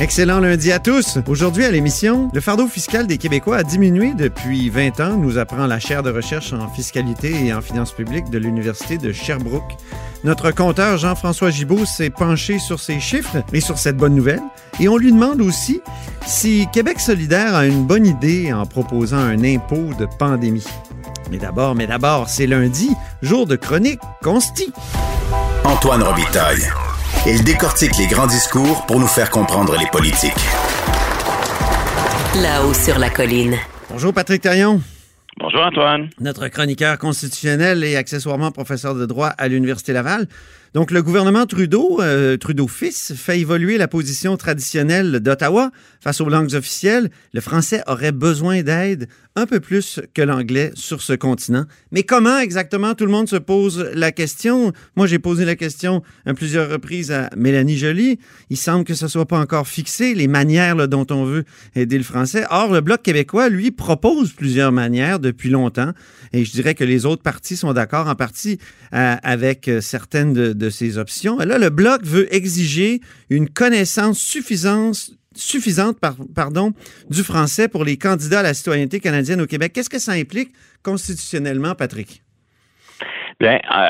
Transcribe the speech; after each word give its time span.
Excellent 0.00 0.40
lundi 0.40 0.72
à 0.72 0.80
tous. 0.80 1.18
Aujourd'hui 1.28 1.64
à 1.64 1.70
l'émission, 1.70 2.28
le 2.34 2.40
fardeau 2.40 2.66
fiscal 2.66 3.06
des 3.06 3.16
Québécois 3.16 3.58
a 3.58 3.62
diminué 3.62 4.12
depuis 4.14 4.68
20 4.68 4.98
ans, 4.98 5.16
nous 5.16 5.38
apprend 5.38 5.68
la 5.68 5.78
chaire 5.78 6.02
de 6.02 6.10
recherche 6.10 6.52
en 6.52 6.68
fiscalité 6.68 7.46
et 7.46 7.54
en 7.54 7.62
finances 7.62 7.92
publiques 7.92 8.28
de 8.28 8.38
l'Université 8.38 8.98
de 8.98 9.12
Sherbrooke. 9.12 9.76
Notre 10.24 10.50
compteur 10.50 10.98
Jean-François 10.98 11.50
Gibault 11.50 11.84
s'est 11.84 12.10
penché 12.10 12.58
sur 12.58 12.80
ces 12.80 12.98
chiffres 12.98 13.36
et 13.52 13.60
sur 13.60 13.78
cette 13.78 13.96
bonne 13.96 14.16
nouvelle. 14.16 14.42
Et 14.80 14.88
on 14.88 14.96
lui 14.96 15.12
demande 15.12 15.40
aussi 15.40 15.80
si 16.26 16.66
Québec 16.72 16.98
solidaire 16.98 17.54
a 17.54 17.64
une 17.64 17.86
bonne 17.86 18.06
idée 18.06 18.52
en 18.52 18.66
proposant 18.66 19.18
un 19.18 19.44
impôt 19.44 19.90
de 19.96 20.08
pandémie. 20.18 20.66
Mais 21.30 21.38
d'abord, 21.38 21.76
mais 21.76 21.86
d'abord, 21.86 22.28
c'est 22.28 22.48
lundi, 22.48 22.90
jour 23.22 23.46
de 23.46 23.54
chronique 23.54 24.00
consti. 24.22 24.72
Antoine 25.62 26.02
Robitaille. 26.02 26.68
Il 27.26 27.42
décortique 27.42 27.96
les 27.96 28.06
grands 28.06 28.26
discours 28.26 28.84
pour 28.84 29.00
nous 29.00 29.06
faire 29.06 29.30
comprendre 29.30 29.78
les 29.78 29.86
politiques. 29.86 30.34
Là-haut 32.42 32.74
sur 32.74 32.98
la 32.98 33.08
colline. 33.08 33.56
Bonjour 33.88 34.12
Patrick 34.12 34.42
Taillon. 34.42 34.82
Bonjour 35.38 35.62
Antoine. 35.62 36.10
Notre 36.20 36.48
chroniqueur 36.48 36.98
constitutionnel 36.98 37.82
et 37.82 37.96
accessoirement 37.96 38.50
professeur 38.50 38.94
de 38.94 39.06
droit 39.06 39.28
à 39.28 39.48
l'Université 39.48 39.94
Laval. 39.94 40.26
Donc, 40.74 40.90
le 40.90 41.04
gouvernement 41.04 41.46
Trudeau, 41.46 42.00
euh, 42.00 42.36
Trudeau-Fils, 42.36 43.14
fait 43.14 43.38
évoluer 43.38 43.78
la 43.78 43.86
position 43.86 44.36
traditionnelle 44.36 45.20
d'Ottawa 45.20 45.70
face 46.00 46.20
aux 46.20 46.28
langues 46.28 46.52
officielles. 46.54 47.10
Le 47.32 47.40
français 47.40 47.80
aurait 47.86 48.10
besoin 48.10 48.62
d'aide 48.64 49.06
un 49.36 49.46
peu 49.46 49.60
plus 49.60 50.00
que 50.14 50.22
l'anglais 50.22 50.72
sur 50.74 51.00
ce 51.00 51.12
continent. 51.12 51.64
Mais 51.92 52.02
comment 52.02 52.38
exactement 52.38 52.94
tout 52.94 53.04
le 53.04 53.12
monde 53.12 53.28
se 53.28 53.36
pose 53.36 53.88
la 53.94 54.10
question? 54.10 54.72
Moi, 54.96 55.06
j'ai 55.06 55.20
posé 55.20 55.44
la 55.44 55.54
question 55.54 56.02
à 56.26 56.34
plusieurs 56.34 56.68
reprises 56.68 57.12
à 57.12 57.30
Mélanie 57.36 57.76
Joly. 57.76 58.18
Il 58.50 58.56
semble 58.56 58.84
que 58.84 58.94
ce 58.94 59.06
soit 59.06 59.26
pas 59.26 59.38
encore 59.38 59.68
fixé, 59.68 60.14
les 60.14 60.28
manières 60.28 60.88
dont 60.88 61.06
on 61.10 61.24
veut 61.24 61.44
aider 61.76 61.98
le 61.98 62.04
français. 62.04 62.44
Or, 62.50 62.72
le 62.72 62.80
Bloc 62.80 63.02
québécois, 63.02 63.48
lui, 63.48 63.70
propose 63.70 64.32
plusieurs 64.32 64.72
manières 64.72 65.20
depuis 65.20 65.50
longtemps. 65.50 65.92
Et 66.32 66.44
je 66.44 66.50
dirais 66.50 66.74
que 66.74 66.84
les 66.84 67.06
autres 67.06 67.22
partis 67.22 67.56
sont 67.56 67.72
d'accord 67.72 68.08
en 68.08 68.16
partie 68.16 68.58
euh, 68.92 69.14
avec 69.22 69.68
euh, 69.68 69.80
certaines 69.80 70.32
de 70.32 70.63
ces 70.70 70.98
options. 70.98 71.38
Là, 71.38 71.58
le 71.58 71.70
Bloc 71.70 72.04
veut 72.04 72.32
exiger 72.34 73.00
une 73.30 73.48
connaissance 73.48 74.18
suffisante 74.18 75.10
suffisante 75.36 75.98
par, 75.98 76.16
pardon, 76.34 76.72
du 77.10 77.22
français 77.22 77.68
pour 77.68 77.84
les 77.84 77.96
candidats 77.96 78.40
à 78.40 78.42
la 78.42 78.54
citoyenneté 78.54 79.00
canadienne 79.00 79.40
au 79.40 79.46
Québec. 79.46 79.72
Qu'est-ce 79.72 79.90
que 79.90 79.98
ça 79.98 80.12
implique 80.12 80.52
constitutionnellement, 80.82 81.74
Patrick? 81.74 82.23
Bien, 83.40 83.58
euh, 83.76 83.88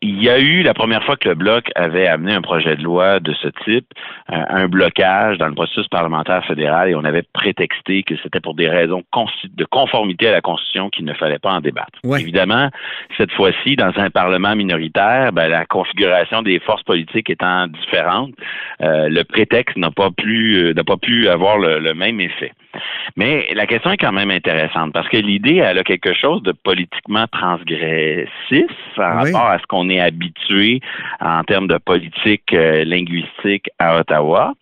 il 0.00 0.22
y 0.22 0.30
a 0.30 0.38
eu 0.38 0.62
la 0.62 0.74
première 0.74 1.04
fois 1.04 1.16
que 1.16 1.28
le 1.28 1.34
Bloc 1.34 1.70
avait 1.74 2.06
amené 2.06 2.32
un 2.32 2.40
projet 2.40 2.76
de 2.76 2.82
loi 2.82 3.20
de 3.20 3.34
ce 3.34 3.48
type, 3.64 3.86
euh, 4.30 4.36
un 4.48 4.68
blocage 4.68 5.38
dans 5.38 5.48
le 5.48 5.54
processus 5.54 5.88
parlementaire 5.88 6.44
fédéral 6.46 6.88
et 6.88 6.94
on 6.94 7.04
avait 7.04 7.24
prétexté 7.32 8.02
que 8.02 8.14
c'était 8.22 8.40
pour 8.40 8.54
des 8.54 8.68
raisons 8.68 9.02
de 9.44 9.64
conformité 9.64 10.28
à 10.28 10.32
la 10.32 10.40
Constitution 10.40 10.90
qu'il 10.90 11.04
ne 11.04 11.14
fallait 11.14 11.38
pas 11.38 11.52
en 11.52 11.60
débattre. 11.60 11.98
Ouais. 12.04 12.20
Évidemment, 12.20 12.70
cette 13.16 13.32
fois-ci, 13.32 13.76
dans 13.76 13.92
un 13.96 14.10
Parlement 14.10 14.56
minoritaire, 14.56 15.32
ben, 15.32 15.48
la 15.48 15.66
configuration 15.66 16.42
des 16.42 16.58
forces 16.60 16.82
politiques 16.82 17.30
étant 17.30 17.66
différente, 17.66 18.32
euh, 18.80 19.08
le 19.08 19.22
prétexte 19.24 19.76
n'a 19.76 19.90
pas 19.90 20.10
pu 20.10 20.72
n'a 20.74 20.84
pas 20.84 20.96
pu 20.96 21.28
avoir 21.28 21.58
le, 21.58 21.78
le 21.78 21.94
même 21.94 22.20
effet. 22.20 22.52
Mais 23.16 23.48
la 23.54 23.66
question 23.66 23.90
est 23.90 23.96
quand 23.96 24.12
même 24.12 24.30
intéressante 24.30 24.92
parce 24.92 25.08
que 25.08 25.16
l'idée, 25.16 25.56
elle 25.56 25.78
a 25.78 25.84
quelque 25.84 26.14
chose 26.14 26.42
de 26.42 26.52
politiquement 26.52 27.26
transgressif 27.28 28.70
par 28.96 29.22
Oui. 29.22 29.32
rapport 29.32 29.48
à 29.48 29.58
ce 29.58 29.66
qu'on 29.66 29.88
est 29.88 30.00
habitué 30.00 30.80
en 31.20 31.42
termes 31.44 31.66
de 31.66 31.78
politique 31.78 32.52
euh, 32.52 32.84
linguistique 32.84 33.68
à 33.78 33.98
Ottawa. 33.98 34.52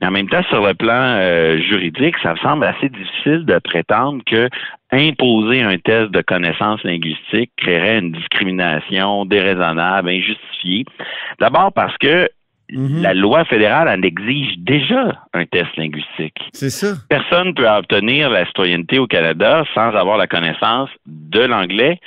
Mais 0.00 0.08
en 0.08 0.10
même 0.10 0.28
temps, 0.28 0.42
sur 0.50 0.66
le 0.66 0.74
plan 0.74 0.92
euh, 1.18 1.58
juridique, 1.60 2.16
ça 2.22 2.32
me 2.32 2.38
semble 2.38 2.64
assez 2.64 2.88
difficile 2.88 3.44
de 3.46 3.58
prétendre 3.58 4.22
que 4.26 4.48
imposer 4.90 5.62
un 5.62 5.78
test 5.78 6.10
de 6.10 6.20
connaissances 6.22 6.82
linguistiques 6.84 7.50
créerait 7.56 7.98
une 7.98 8.12
discrimination 8.12 9.24
déraisonnable, 9.24 10.08
injustifiée. 10.08 10.84
D'abord 11.40 11.72
parce 11.72 11.96
que 11.98 12.28
Mhm. 12.74 13.02
la 13.02 13.14
loi 13.14 13.44
fédérale 13.44 13.88
en 13.88 14.02
exige 14.02 14.58
déjà 14.58 15.22
un 15.32 15.46
test 15.46 15.74
linguistique. 15.76 16.38
C'est 16.52 16.70
ça. 16.70 16.94
Personne 17.08 17.48
ne 17.48 17.52
peut 17.52 17.68
obtenir 17.68 18.30
la 18.30 18.46
citoyenneté 18.46 18.98
au 18.98 19.06
Canada 19.06 19.64
sans 19.74 19.90
avoir 19.94 20.16
la 20.18 20.26
connaissance 20.26 20.90
de 21.06 21.40
l'anglais 21.40 22.00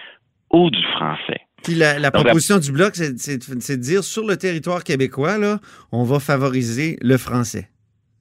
ou 0.51 0.69
du 0.69 0.83
français. 0.93 1.41
Puis 1.63 1.75
la, 1.75 1.99
la 1.99 2.11
Donc, 2.11 2.23
proposition 2.23 2.59
du 2.59 2.71
Bloc, 2.71 2.95
c'est 2.95 3.13
de 3.15 3.81
dire 3.81 4.03
sur 4.03 4.25
le 4.25 4.37
territoire 4.37 4.83
québécois, 4.83 5.37
là, 5.37 5.59
on 5.91 6.03
va 6.03 6.19
favoriser 6.19 6.97
le 7.01 7.17
français. 7.17 7.69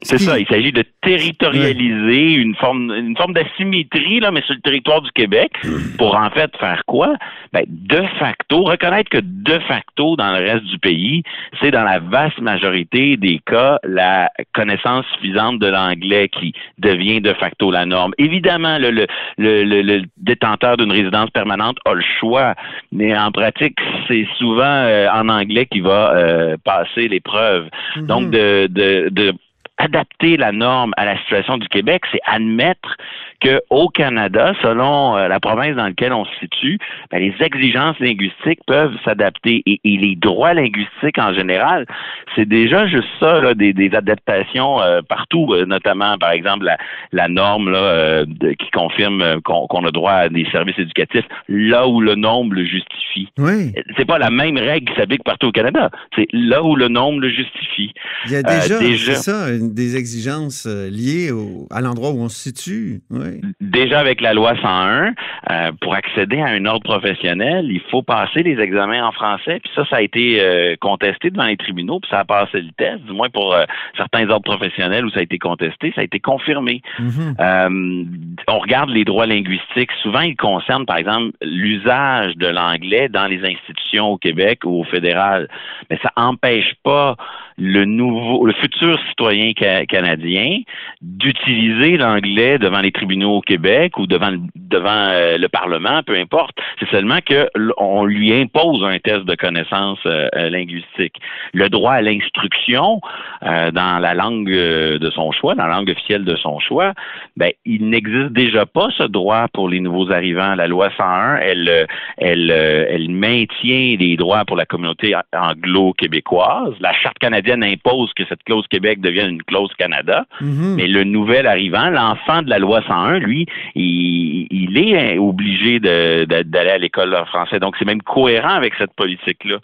C'est 0.03 0.19
ça, 0.19 0.39
il 0.39 0.47
s'agit 0.47 0.73
de 0.73 0.85
territorialiser 1.03 2.35
une 2.35 2.55
forme 2.57 2.93
une 2.95 3.17
forme 3.17 3.33
d'asymétrie 3.33 4.21
là 4.21 4.31
mais 4.31 4.43
sur 4.43 4.55
le 4.55 4.61
territoire 4.61 5.01
du 5.03 5.11
Québec 5.13 5.53
pour 5.99 6.17
en 6.17 6.31
fait 6.31 6.55
faire 6.59 6.83
quoi? 6.87 7.15
Ben, 7.53 7.65
de 7.67 8.03
facto 8.19 8.63
reconnaître 8.65 9.09
que 9.11 9.21
de 9.23 9.59
facto 9.61 10.17
dans 10.17 10.33
le 10.37 10.45
reste 10.45 10.65
du 10.65 10.79
pays, 10.79 11.23
c'est 11.61 11.71
dans 11.71 11.85
la 11.85 11.99
vaste 11.99 12.39
majorité 12.41 13.17
des 13.17 13.41
cas 13.47 13.79
la 13.85 14.31
connaissance 14.55 15.07
suffisante 15.15 15.59
de 15.61 15.67
l'anglais 15.69 16.29
qui 16.29 16.53
devient 16.79 17.21
de 17.21 17.33
facto 17.35 17.71
la 17.71 17.87
norme. 17.87 18.13
Évidemment 18.19 18.79
le 18.79 18.91
le, 18.91 19.07
le, 19.39 19.65
le- 19.65 19.83
le 19.83 20.03
détenteur 20.19 20.77
d'une 20.77 20.93
résidence 20.93 21.31
permanente 21.31 21.79
a 21.85 21.95
le 21.95 22.03
choix, 22.21 22.55
mais 22.93 23.17
en 23.17 23.31
pratique, 23.31 23.77
c'est 24.09 24.27
souvent 24.39 24.63
euh, 24.65 25.09
en 25.11 25.29
anglais 25.29 25.67
qu'il 25.67 25.83
va 25.83 26.13
euh, 26.17 26.57
passer 26.65 27.09
l'épreuve. 27.09 27.69
Mhm. 27.97 28.07
Donc, 28.07 28.31
de, 28.31 28.67
de, 28.69 29.09
de 29.11 29.33
adapter 29.79 30.37
la 30.37 30.53
norme 30.53 30.93
à 30.97 31.05
la 31.05 31.19
situation 31.19 31.59
du 31.59 31.69
Québec, 31.69 32.03
c'est 32.11 32.21
admettre 32.27 32.97
que 33.41 33.61
au 33.71 33.89
Canada, 33.89 34.55
selon 34.63 35.17
euh, 35.17 35.29
la 35.29 35.41
province 35.41 35.77
dans 35.77 35.85
laquelle 35.87 36.13
on 36.13 36.25
se 36.25 36.31
situe, 36.41 36.79
ben, 37.11 37.19
les 37.21 37.35
exigences 37.45 37.99
linguistiques 38.01 38.61
peuvent 38.67 38.95
s'adapter 39.05 39.63
et, 39.67 39.81
et 39.85 39.97
les 39.97 40.17
droits 40.17 40.55
linguistiques 40.55 41.19
en 41.19 41.33
général, 41.35 41.87
c'est 42.35 42.49
déjà 42.49 42.87
juste 42.87 43.09
ça, 43.21 43.41
là, 43.41 43.55
des, 43.55 43.73
des 43.73 43.95
adaptations 43.95 44.81
euh, 44.81 45.01
partout, 45.09 45.49
euh, 45.53 45.67
notamment 45.67 46.17
par 46.19 46.31
exemple 46.31 46.65
la, 46.65 46.77
la 47.13 47.29
norme 47.29 47.71
là, 47.71 47.79
euh, 47.79 48.25
de- 48.27 48.53
qui 48.53 48.71
confirme 48.71 49.41
qu'on 49.43 49.67
qu'on 49.67 49.85
a 49.85 49.91
droit 49.91 50.13
à 50.13 50.29
des 50.29 50.47
services 50.51 50.79
éducatifs 50.79 51.25
là 51.49 51.87
où 51.89 52.01
le 52.01 52.15
nombre 52.15 52.55
le 52.55 52.65
justifie. 52.65 53.29
Oui. 53.39 53.73
C'est 53.97 54.05
pas 54.07 54.19
la 54.19 54.31
même 54.31 54.57
règle 54.57 54.91
qui 54.91 54.97
s'applique 54.99 55.25
partout 55.25 55.49
au 55.49 55.53
Canada. 55.53 55.91
C'est 56.15 56.27
là 56.33 56.63
où 56.63 56.77
le 56.77 56.89
nombre 56.89 57.21
le 57.21 57.29
justifie. 57.31 57.93
Il 58.27 58.33
y 58.33 58.37
a 58.37 58.39
Euh, 58.39 58.79
déjà, 58.81 59.15
ça, 59.15 59.51
une- 59.51 59.75
des 59.75 59.97
exigences 59.97 60.67
liées 60.67 61.31
au- 61.33 61.67
à 61.71 61.81
l'endroit 61.81 62.11
où 62.11 62.21
on 62.21 62.29
se 62.29 62.51
situe. 62.51 63.01
Oui. 63.11 63.26
Déjà 63.61 63.99
avec 63.99 64.21
la 64.21 64.35
loi 64.35 64.55
101, 64.61 65.15
euh, 65.51 65.73
pour 65.81 65.95
accéder 65.95 66.41
à 66.41 66.47
un 66.47 66.65
ordre 66.65 66.83
professionnel, 66.83 67.67
il 67.71 67.81
faut 67.91 68.03
passer 68.03 68.43
les 68.43 68.59
examens 68.61 69.07
en 69.07 69.13
français. 69.13 69.61
Puis 69.63 69.71
ça, 69.75 69.85
ça 69.89 69.97
a 69.97 70.01
été 70.03 70.41
euh, 70.41 70.77
contesté 70.81 71.31
devant 71.31 71.47
les 71.47 71.57
tribunaux, 71.57 72.01
puis 72.01 72.11
ça 72.11 72.21
a 72.21 72.25
passé 72.25 72.61
le 72.61 72.73
test, 72.77 73.03
du 73.05 73.13
moins 73.13 73.29
pour 73.29 73.55
euh, 73.55 73.65
certains 73.97 74.29
ordres 74.31 74.45
professionnels 74.45 75.05
où 75.05 75.11
ça 75.11 75.21
a 75.21 75.23
été 75.23 75.39
contesté, 75.39 75.93
ça 75.95 76.01
a 76.01 76.05
été 76.05 76.21
confirmé. 76.21 76.83
Mhm. 76.99 78.37
On 78.49 78.59
regarde 78.59 78.91
les 78.91 79.05
droits 79.05 79.27
linguistiques. 79.27 79.91
Souvent, 80.03 80.21
ils 80.21 80.37
concernent, 80.37 80.87
par 80.87 80.97
exemple, 80.97 81.37
l'usage 81.43 82.37
de 82.37 82.47
l'anglais 82.47 83.09
dans 83.09 83.27
les 83.27 83.45
institutions 83.45 84.09
au 84.09 84.19
Québec 84.19 84.61
ou 84.65 84.81
au 84.81 84.85
fédéral. 84.85 85.49
Mais 85.91 85.99
ça 86.03 86.13
empêche 86.17 86.75
pas 86.83 87.17
le 87.59 87.85
nouveau, 87.85 88.45
le 88.47 88.53
futur 88.53 88.99
citoyen 89.09 89.53
ca- 89.59 89.87
canadien 89.87 90.61
d'utiliser 91.01 91.97
l'anglais 91.97 92.59
devant 92.59 92.81
les 92.81 92.93
tribunaux 92.93 93.37
au 93.37 93.41
Québec 93.41 93.99
ou 93.99 94.07
devant 94.07 94.33
devant 94.55 94.91
euh, 94.91 95.39
le 95.39 95.49
Parlement, 95.49 96.03
peu 96.03 96.17
importe. 96.17 96.57
C'est 96.79 96.89
seulement 96.91 97.19
que 97.25 97.49
on 97.79 98.05
lui 98.05 98.33
impose 98.35 98.85
un 98.85 98.99
test 98.99 99.25
de 99.25 99.35
connaissance 99.35 99.99
euh, 100.07 100.29
euh, 100.35 100.51
linguistique. 100.51 101.15
Le 101.55 101.69
droit 101.69 101.93
à 101.93 102.03
l'instruction 102.03 103.01
euh, 103.43 103.71
dans 103.71 104.01
la 104.01 104.13
langue 104.15 104.51
euh, 104.51 104.99
de 104.99 105.11
son 105.11 105.33
choix, 105.33 105.55
dans 105.55 105.67
la 105.67 105.77
langue 105.77 105.91
officielle 105.91 106.25
de 106.25 106.37
son 106.37 106.59
choix, 106.59 106.93
ben 107.37 107.53
il 107.65 107.89
n'existe 107.89 108.33
déjà 108.33 108.67
pas 108.67 108.89
ce 108.99 109.05
droit 109.05 109.47
pour 109.53 109.69
les 109.69 109.81
nouveaux 109.81 110.11
arrivants. 110.11 110.55
La 110.57 110.67
loi 110.67 110.91
101, 110.97 111.37
elle, 111.37 111.87
elle, 112.19 112.51
elle 112.51 113.11
maintient 113.11 113.97
les 113.99 114.17
droits 114.17 114.45
pour 114.45 114.57
la 114.57 114.67
communauté 114.67 115.15
anglo-québécoise. 115.33 116.75
La 116.81 116.93
charte 116.93 117.19
canadienne 117.19 117.46
canadienne 117.47 117.65
impose 117.65 118.13
que 118.15 118.25
cette 118.29 118.43
clause 118.45 118.67
Québec 118.69 119.01
devienne 119.01 119.31
une 119.31 119.43
clause 119.43 119.71
Canada. 119.79 120.25
Mhm. 120.41 120.75
Mais 120.77 120.87
le 120.87 121.05
nouvel 121.05 121.47
arrivant, 121.47 121.91
l'enfant 121.91 122.43
de 122.43 122.51
la 122.51 122.59
loi 122.59 122.83
101, 122.87 123.19
lui, 123.19 123.47
il, 123.75 124.47
il 124.51 124.79
est 124.79 125.19
obligé 125.19 125.79
de- 125.81 126.25
de- 126.25 126.43
d'aller 126.43 126.71
à 126.71 126.79
l'école 126.79 127.15
français. 127.27 127.59
Donc, 127.59 127.77
c'est 127.79 127.85
même 127.85 128.03
cohérent 128.03 128.51
avec 128.55 128.75
cette 128.79 128.93
politique-là. 128.95 129.59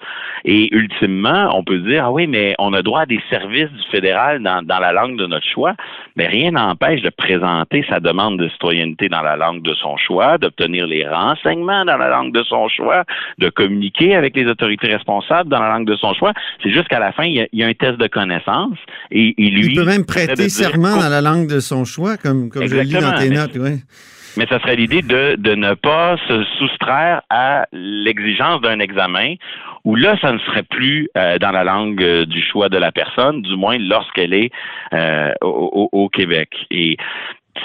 Et 0.45 0.75
ultimement, 0.75 1.57
on 1.57 1.65
peut 1.65 1.79
dire, 1.79 2.05
ah 2.07 2.13
oui, 2.13 2.27
mais 2.27 2.55
on 2.59 2.73
a 2.73 2.83
droit 2.83 3.01
à 3.03 3.07
des 3.07 3.21
services 3.31 3.71
du 3.71 3.91
fédéral 3.91 4.43
dans, 4.43 4.63
dans 4.65 4.79
la 4.79 4.93
langue 4.93 5.17
de 5.17 5.27
notre 5.27 5.47
choix. 5.47 5.75
Mais 6.17 6.27
rien 6.27 6.53
n'empêche 6.53 7.03
de 7.03 7.11
présenter 7.11 7.85
sa 7.89 8.01
demande 8.01 8.39
de 8.39 8.49
citoyenneté 8.49 9.09
dans 9.09 9.23
la 9.23 9.37
langue 9.37 9.63
de 9.63 9.75
son 9.75 9.97
choix, 9.97 10.39
d'obtenir 10.39 10.87
les 10.87 11.07
renseignements 11.07 11.85
dans 11.85 11.97
la 11.97 12.09
langue 12.09 12.33
de 12.33 12.43
son 12.45 12.69
choix, 12.69 13.05
de 13.39 13.49
communiquer 13.49 14.15
avec 14.15 14.37
les 14.37 14.47
autorités 14.47 14.89
responsables 14.89 15.49
dans 15.49 15.61
la 15.61 15.69
langue 15.69 15.87
de 15.87 15.97
son 15.97 16.13
choix. 16.15 16.33
C'est 16.63 16.71
juste 16.71 16.89
qu'à 16.89 16.99
la 16.99 17.13
fin, 17.13 17.25
il 17.25 17.33
y, 17.35 17.41
a, 17.41 17.47
il 17.53 17.59
y 17.61 17.65
a 17.65 17.67
un 17.67 17.72
test 17.75 17.99
de 17.99 18.07
connaissance 18.07 18.77
et, 19.11 19.35
et 19.39 19.51
lui... 19.51 19.67
Il 19.67 19.75
peut 19.77 19.85
même 19.85 20.07
prêter 20.07 20.49
serment 20.49 20.97
dans 20.97 21.09
la 21.09 21.21
langue 21.21 21.49
de 21.49 21.61
son 21.61 21.85
choix, 21.85 22.17
comme, 22.17 22.49
comme 22.49 22.67
je 22.67 22.77
le 22.77 22.83
lis 22.83 22.93
dans 22.93 23.19
tes 23.19 23.31
notes. 23.31 23.57
Oui. 23.57 23.81
Mais 24.39 24.47
ça 24.47 24.59
serait 24.61 24.77
l'idée 24.77 25.03
de, 25.03 25.37
de 25.37 25.55
ne 25.55 25.75
pas 25.75 26.17
se 26.27 26.43
soustraire 26.59 27.21
à 27.29 27.67
l'exigence 27.73 28.63
d'un 28.63 28.79
examen 28.81 29.35
où 29.85 29.95
là, 29.95 30.17
ça 30.23 30.33
ne 30.33 30.39
serait 30.39 30.63
plus 30.63 31.09
euh, 31.19 31.39
dans 31.39 31.51
la 31.51 31.65
langue 31.65 32.03
euh, 32.03 32.25
du 32.25 32.41
choix 32.41 32.69
de 32.71 32.79
la 32.79 32.93
personne, 32.93 33.43
du 33.43 33.57
moins 33.57 33.77
lorsqu'elle 33.79 34.33
est 34.33 34.51
euh, 34.95 35.33
au, 35.43 35.89
au- 35.93 36.05
au 36.05 36.09
Québec. 36.09 36.49
Et 36.71 36.97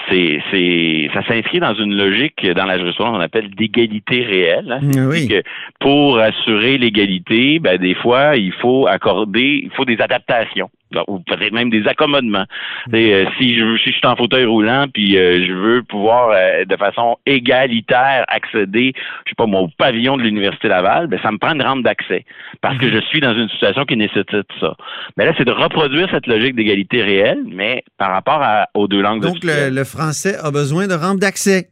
c'est, 0.10 0.42
c'est, 0.52 1.10
ça 1.14 1.26
s'inscrit 1.28 1.60
dans 1.60 1.74
une 1.74 1.96
logique 1.96 2.46
dans 2.56 2.66
la 2.66 2.78
jurisprudence 2.78 3.14
qu'on 3.16 3.22
appelle 3.22 3.50
d'égalité 3.52 4.24
réelle. 4.24 4.72
hein. 4.72 5.08
Oui. 5.10 5.28
que 5.28 5.42
pour 5.80 6.20
assurer 6.20 6.78
l'égalité, 6.78 7.60
ben, 7.60 7.78
des 7.78 7.96
fois, 7.96 8.36
il 8.36 8.52
faut 8.54 8.88
accorder, 8.88 9.62
il 9.64 9.72
faut 9.72 9.86
des 9.86 10.00
adaptations. 10.02 10.70
Ou 11.08 11.20
peut-être 11.20 11.52
même 11.54 11.70
des 11.70 11.86
accommodements. 11.88 12.46
Euh, 12.94 13.26
si 13.38 13.58
je 13.58 13.78
si 13.78 13.92
je 13.92 13.98
suis 13.98 14.08
en 14.08 14.16
fauteuil 14.16 14.46
roulant 14.46 14.86
puis 14.94 15.18
euh, 15.18 15.46
je 15.46 15.52
veux 15.54 15.84
pouvoir 15.84 16.30
euh, 16.34 16.64
de 16.66 16.76
façon 16.78 17.18
égalitaire 17.26 18.24
accéder, 18.28 18.94
je 19.26 19.30
sais 19.32 19.36
pas 19.38 19.46
moi, 19.46 19.62
au 19.62 19.68
pavillon 19.78 20.18
de 20.18 20.24
l'Université 20.24 20.68
Laval, 20.68 21.08
ben 21.08 21.20
ça 21.22 21.32
me 21.32 21.38
prend 21.38 21.54
une 21.54 21.62
rampe 21.62 21.84
d'accès. 21.84 22.26
Parce 22.62 22.78
que 22.78 22.90
je 22.90 23.00
suis 23.10 23.20
dans 23.20 23.34
une 23.36 23.50
situation 23.50 23.84
qui 23.86 23.98
nécessite 23.98 24.48
ça. 24.60 24.76
Mais 25.18 25.26
là, 25.26 25.34
c'est 25.38 25.46
de 25.46 25.52
reproduire 25.52 26.08
cette 26.12 26.28
logique 26.28 26.56
d'égalité 26.56 27.02
réelle, 27.04 27.44
mais 27.48 27.84
par 27.98 28.12
rapport 28.12 28.42
à- 28.42 28.68
aux 28.74 28.88
deux 28.88 29.02
langues 29.02 29.22
Donc, 29.22 29.44
le, 29.44 29.70
le 29.76 29.84
français 29.84 30.36
a 30.42 30.52
besoin 30.52 30.88
de 30.88 30.94
rampe 30.94 31.20
d'accès. 31.20 31.68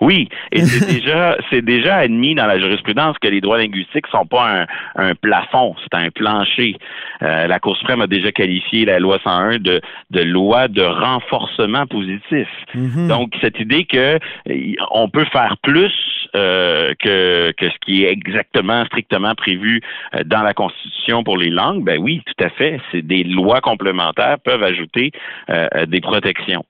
Oui, 0.00 0.28
et 0.52 0.60
c'est 0.60 0.86
déjà 1.00 1.36
c'est 1.50 1.62
déjà 1.62 1.96
admis 1.96 2.34
dans 2.34 2.46
la 2.46 2.58
jurisprudence 2.58 3.16
que 3.18 3.28
les 3.28 3.40
droits 3.40 3.58
linguistiques 3.58 4.06
sont 4.08 4.26
pas 4.26 4.62
un, 4.62 4.66
un 4.96 5.14
plafond, 5.14 5.74
c'est 5.82 5.96
un 5.96 6.10
plancher. 6.10 6.76
Euh, 7.22 7.46
la 7.46 7.58
Cour 7.58 7.76
suprême 7.76 8.00
a 8.02 8.06
déjà 8.06 8.32
qualifié 8.32 8.84
la 8.84 8.98
loi 8.98 9.18
101 9.24 9.58
de, 9.58 9.80
de 10.10 10.22
loi 10.22 10.68
de 10.68 10.82
renforcement 10.82 11.86
positif. 11.86 12.48
Mhm. 12.74 13.08
Donc 13.08 13.34
cette 13.40 13.58
idée 13.60 13.84
que 13.84 14.18
euh, 14.48 14.72
on 14.90 15.08
peut 15.08 15.24
faire 15.32 15.56
plus 15.62 15.92
euh, 16.34 16.92
que, 16.98 17.52
que 17.52 17.70
ce 17.70 17.76
qui 17.84 18.04
est 18.04 18.10
exactement 18.12 18.84
strictement 18.86 19.34
prévu 19.34 19.80
dans 20.24 20.42
la 20.42 20.52
Constitution 20.52 21.24
pour 21.24 21.38
les 21.38 21.50
langues, 21.50 21.84
ben 21.84 21.98
oui, 21.98 22.22
tout 22.26 22.44
à 22.44 22.50
fait. 22.50 22.80
C'est 22.92 23.02
des 23.02 23.24
lois 23.24 23.60
complémentaires 23.60 24.36
peuvent 24.44 24.62
ajouter 24.62 25.12
euh, 25.50 25.86
des 25.86 26.00
protections 26.00 26.64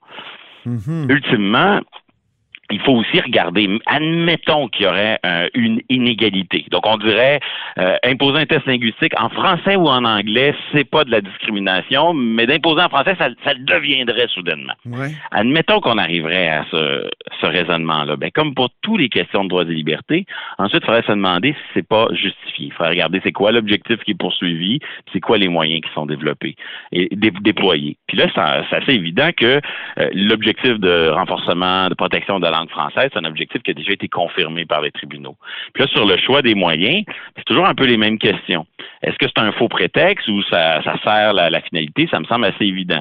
Mhm. 0.67 1.07
ultimement, 1.09 1.81
il 2.71 2.81
faut 2.81 2.93
aussi 2.93 3.21
regarder, 3.21 3.69
admettons 3.87 4.69
qu'il 4.69 4.87
y 4.87 4.89
aurait 4.89 5.19
euh, 5.25 5.49
une 5.55 5.81
inégalité. 5.89 6.65
Donc, 6.71 6.87
on 6.87 6.97
dirait, 6.97 7.41
euh, 7.79 7.97
imposer 8.05 8.41
un 8.41 8.47
test 8.47 8.67
linguistique 8.67 9.13
en 9.19 9.29
français 9.29 9.77
ou 9.77 9.89
en 9.89 10.05
anglais, 10.05 10.55
c'est 10.73 10.89
pas 10.89 11.05
de 11.05 11.11
la 11.11 11.21
discrimination, 11.21 12.13
mais 12.15 12.47
d'imposer 12.47 12.83
en 12.83 12.89
français, 12.89 13.15
ça, 13.19 13.29
ça 13.45 13.55
le 13.55 13.65
deviendrait 13.65 14.27
soudainement. 14.29 14.73
Ouais. 14.85 15.11
Admettons 15.31 15.81
qu'on 15.81 15.99
arriverait 15.99 16.49
à 16.49 16.65
ce, 16.71 17.09
ce 17.41 17.47
raisonnement-là. 17.47 18.17
Ben, 18.17 18.31
comme 18.33 18.55
pour 18.55 18.71
toutes 18.83 19.01
les 19.01 19.09
questions 19.09 19.45
de 19.45 19.49
droits 19.49 19.63
et 19.63 19.67
libertés, 19.67 20.25
ensuite, 20.59 20.83
il 20.83 20.87
faudrait 20.87 21.03
se 21.03 21.13
demander 21.13 21.53
si 21.53 21.59
c'est 21.75 21.87
pas 21.87 22.09
justifié. 22.13 22.67
Il 22.67 22.73
faudrait 22.73 22.91
regarder 22.91 23.21
c'est 23.23 23.33
quoi 23.33 23.53
l'objectif 23.53 23.99
qui 24.05 24.13
est 24.13 24.19
poursuivi, 24.19 24.81
c'est 25.13 25.21
quoi 25.21 25.39
les 25.39 25.49
moyens 25.49 25.83
qui 25.83 25.93
sont 25.93 26.07
développés 26.07 26.57
et 26.93 27.09
dé- 27.13 27.33
déployés. 27.41 27.97
Puis 28.09 28.17
là, 28.17 28.27
c'est 28.35 28.41
c'est 28.71 28.77
assez 28.83 28.93
évident 28.93 29.31
que 29.37 29.61
euh, 29.99 30.11
l'objectif 30.13 30.79
de 30.79 31.09
renforcement, 31.09 31.89
de 31.89 31.95
protection 31.95 32.39
de 32.39 32.45
la 32.45 32.56
langue 32.59 32.71
française, 32.71 33.11
c'est 33.13 33.19
un 33.19 33.25
objectif 33.25 33.63
qui 33.63 33.71
a 33.71 33.75
déjà 33.75 33.93
été 33.93 34.09
confirmé 34.09 34.65
par 34.65 34.81
les 34.81 34.91
tribunaux. 34.91 35.37
Puis 35.73 35.85
là, 35.85 35.89
sur 35.89 36.07
le 36.07 36.17
choix 36.17 36.43
des 36.43 36.55
moyens, 36.55 37.05
c'est 37.37 37.45
toujours 37.45 37.67
un 37.67 37.75
peu 37.75 37.87
les 37.87 37.97
mêmes 37.97 38.19
questions. 38.19 38.67
Est-ce 39.03 39.17
que 39.17 39.27
c'est 39.27 39.43
un 39.43 39.53
faux 39.53 39.69
prétexte 39.69 40.29
ou 40.29 40.43
ça, 40.45 40.83
ça 40.83 40.95
sert 41.03 41.33
la, 41.33 41.51
la 41.51 41.61
finalité? 41.61 42.09
Ça 42.11 42.21
me 42.21 42.25
semble 42.25 42.45
assez 42.47 42.65
évident. 42.65 43.01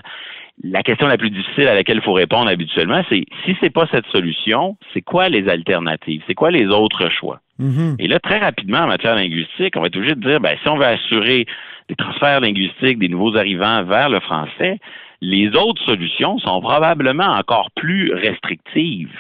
La 0.63 0.83
question 0.83 1.07
la 1.07 1.17
plus 1.17 1.31
difficile 1.31 1.67
à 1.67 1.75
laquelle 1.75 1.97
il 1.97 2.03
faut 2.03 2.13
répondre 2.13 2.47
habituellement, 2.47 3.03
c'est 3.09 3.25
si 3.43 3.57
c'est 3.59 3.69
pas 3.69 3.87
cette 3.91 4.05
solution, 4.07 4.77
c'est 4.93 5.01
quoi 5.01 5.27
les 5.27 5.49
alternatives? 5.49 6.23
C'est 6.27 6.33
quoi 6.33 6.49
les 6.49 6.67
autres 6.67 7.09
choix? 7.09 7.41
Mhm. 7.59 7.95
Et 7.99 8.07
là, 8.07 8.19
très 8.19 8.39
rapidement, 8.39 8.79
en 8.79 8.87
matière 8.87 9.15
linguistique, 9.15 9.75
on 9.75 9.81
va 9.81 9.87
être 9.87 9.97
obligé 9.97 10.15
de 10.15 10.21
dire, 10.21 10.39
ben, 10.39 10.57
si 10.61 10.69
on 10.69 10.77
veut 10.77 10.85
assurer 10.85 11.45
des 11.89 11.95
transferts 11.95 12.41
linguistiques 12.41 12.99
des 12.99 13.09
nouveaux 13.09 13.37
arrivants 13.37 13.83
vers 13.83 14.09
le 14.09 14.19
français, 14.19 14.79
les 15.21 15.47
autres 15.55 15.81
solutions 15.85 16.37
sont 16.39 16.61
probablement 16.61 17.25
encore 17.25 17.69
plus 17.75 18.13
restrictives. 18.13 19.17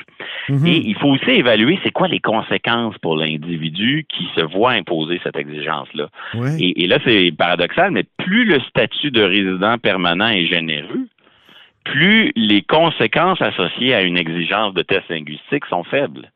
Mhm. 0.49 0.65
Et 0.65 0.77
il 0.77 0.95
faut 0.95 1.09
aussi 1.09 1.31
évaluer 1.31 1.79
c'est 1.83 1.91
quoi 1.91 2.07
les 2.07 2.19
conséquences 2.19 2.97
pour 2.99 3.17
l'individu 3.17 4.05
qui 4.09 4.27
se 4.35 4.41
voit 4.41 4.71
imposer 4.71 5.19
cette 5.23 5.37
exigence-là. 5.37 6.09
Et 6.59 6.87
là, 6.87 6.99
c'est 7.05 7.31
paradoxal, 7.37 7.91
mais 7.91 8.03
plus 8.17 8.45
le 8.45 8.59
statut 8.61 9.11
de 9.11 9.23
résident 9.23 9.77
permanent 9.77 10.27
est 10.27 10.45
généreux, 10.45 11.07
plus 11.85 12.31
les 12.35 12.61
conséquences 12.61 13.41
associées 13.41 13.93
à 13.93 14.01
une 14.01 14.17
exigence 14.17 14.73
de 14.73 14.81
test 14.81 15.07
linguistique 15.09 15.65
sont 15.69 15.83
faibles. 15.83 16.31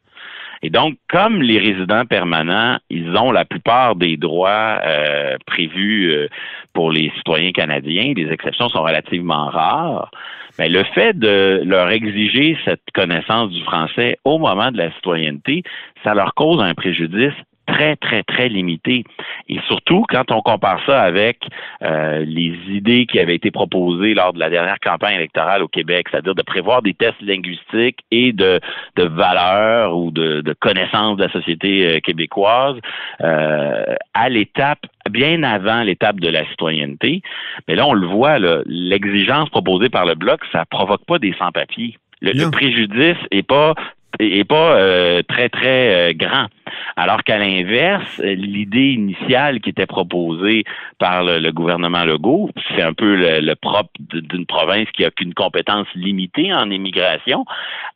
Et 0.61 0.69
donc, 0.69 0.95
comme 1.07 1.41
les 1.41 1.57
résidents 1.57 2.05
permanents, 2.05 2.77
ils 2.89 3.15
ont 3.15 3.31
la 3.31 3.45
plupart 3.45 3.95
des 3.95 4.17
droits 4.17 4.79
euh, 4.83 5.37
prévus 5.45 6.11
euh, 6.11 6.27
pour 6.73 6.91
les 6.91 7.11
citoyens 7.17 7.51
canadiens, 7.51 8.13
les 8.15 8.31
exceptions 8.31 8.69
sont 8.69 8.83
relativement 8.83 9.47
rares, 9.47 10.11
mais 10.57 10.67
le 10.67 10.83
fait 10.83 11.17
de 11.17 11.61
leur 11.65 11.89
exiger 11.89 12.57
cette 12.65 12.83
connaissance 12.93 13.49
du 13.51 13.63
français 13.63 14.17
au 14.25 14.37
moment 14.37 14.71
de 14.71 14.77
la 14.77 14.91
citoyenneté, 14.91 15.63
ça 16.03 16.13
leur 16.13 16.33
cause 16.33 16.61
un 16.61 16.73
préjudice 16.73 17.33
très, 17.71 17.95
très, 17.95 18.23
très 18.23 18.49
limité. 18.49 19.03
Et 19.47 19.59
surtout, 19.67 20.05
quand 20.09 20.31
on 20.31 20.41
compare 20.41 20.79
ça 20.85 21.01
avec 21.01 21.39
euh, 21.81 22.23
les 22.25 22.57
idées 22.67 23.05
qui 23.05 23.19
avaient 23.19 23.35
été 23.35 23.51
proposées 23.51 24.13
lors 24.13 24.33
de 24.33 24.39
la 24.39 24.49
dernière 24.49 24.79
campagne 24.79 25.15
électorale 25.15 25.63
au 25.63 25.67
Québec, 25.67 26.07
c'est-à-dire 26.09 26.35
de 26.35 26.41
prévoir 26.41 26.81
des 26.81 26.93
tests 26.93 27.21
linguistiques 27.21 27.99
et 28.11 28.31
de, 28.31 28.59
de 28.95 29.03
valeurs 29.03 29.95
ou 29.97 30.11
de, 30.11 30.41
de 30.41 30.53
connaissances 30.53 31.17
de 31.17 31.23
la 31.23 31.31
société 31.31 31.85
euh, 31.85 31.99
québécoise 31.99 32.77
euh, 33.21 33.95
à 34.13 34.29
l'étape 34.29 34.85
bien 35.09 35.43
avant 35.43 35.83
l'étape 35.83 36.19
de 36.19 36.29
la 36.29 36.45
citoyenneté. 36.49 37.21
Mais 37.67 37.75
là, 37.75 37.87
on 37.87 37.93
le 37.93 38.07
voit, 38.07 38.37
l'exigence 38.65 39.49
proposée 39.49 39.89
par 39.89 40.05
le 40.05 40.15
Bloc, 40.15 40.41
ça 40.51 40.65
provoque 40.65 41.05
pas 41.05 41.19
des 41.19 41.33
sans-papiers. 41.37 41.97
Le, 42.21 42.49
préjudice 42.51 43.17
est 43.31 43.47
pas 43.47 43.73
est 44.19 44.43
pas 44.43 44.75
euh, 44.75 45.21
très 45.27 45.49
très 45.49 46.11
euh, 46.11 46.13
grand. 46.13 46.47
Alors 46.95 47.23
qu'à 47.23 47.37
l'inverse, 47.37 48.19
l'idée 48.19 48.93
initiale 48.93 49.59
qui 49.59 49.69
était 49.69 49.85
proposée 49.85 50.63
par 50.97 51.23
le, 51.23 51.51
gouvernement 51.51 52.05
Legault, 52.05 52.49
c'est 52.75 52.81
un 52.81 52.93
peu 52.93 53.15
le, 53.15 53.53
propre 53.55 53.89
d'une 54.11 54.45
province 54.45 54.87
qui 54.93 55.05
a 55.05 55.11
qu'une 55.11 55.33
compétence 55.33 55.87
limitée 55.95 56.53
en 56.53 56.69
immigration, 56.69 57.45